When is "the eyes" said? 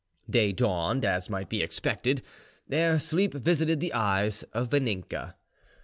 3.79-4.41